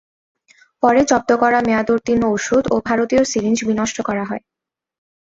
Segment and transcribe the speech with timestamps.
[0.83, 4.43] পরে জব্দ করা মেয়াদোত্তীর্ণ ওষুধ ও ভারতীয় সিরিঞ্জ বিনষ্ট করা হয়।